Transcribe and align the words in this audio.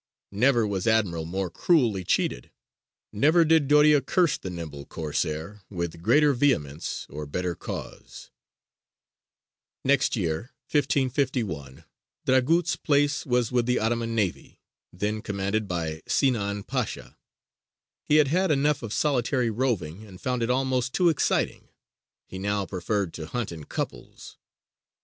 Never 0.31 0.65
was 0.65 0.87
admiral 0.87 1.25
more 1.27 1.51
cruelly 1.51 2.03
cheated: 2.03 2.49
never 3.13 3.45
did 3.45 3.67
Doria 3.67 4.01
curse 4.01 4.35
the 4.39 4.49
nimble 4.49 4.83
Corsair 4.83 5.61
with 5.69 6.01
greater 6.01 6.33
vehemence 6.33 7.05
or 7.07 7.27
better 7.27 7.53
cause. 7.53 8.31
Next 9.85 10.15
year, 10.15 10.55
1551, 10.71 11.85
Dragut's 12.25 12.75
place 12.77 13.27
was 13.27 13.51
with 13.51 13.67
the 13.67 13.77
Ottoman 13.77 14.15
navy, 14.15 14.59
then 14.91 15.21
commanded 15.21 15.67
by 15.67 16.01
Sinān 16.09 16.65
Pasha. 16.65 17.15
He 18.03 18.15
had 18.15 18.29
had 18.29 18.49
enough 18.49 18.81
of 18.81 18.93
solitary 18.93 19.51
roving, 19.51 20.03
and 20.03 20.19
found 20.19 20.41
it 20.41 20.49
almost 20.49 20.93
too 20.95 21.09
exciting: 21.09 21.67
he 22.25 22.39
now 22.39 22.65
preferred 22.65 23.13
to 23.13 23.27
hunt 23.27 23.51
in 23.51 23.65
couples. 23.65 24.37